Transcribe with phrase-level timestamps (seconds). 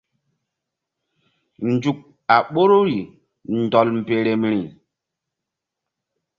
[1.71, 1.97] Nzuk
[2.33, 2.97] a ɓoruri
[3.57, 4.59] ndɔl mberemri.